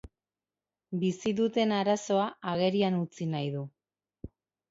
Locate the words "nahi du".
3.35-3.61